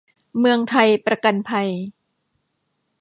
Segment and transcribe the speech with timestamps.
[0.39, 1.69] เมืองไทยประกันภัย